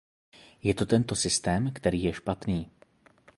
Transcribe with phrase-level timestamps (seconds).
[0.61, 2.71] Je to tento systém, který je špatný.